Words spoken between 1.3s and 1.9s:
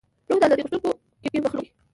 مخلوق دی.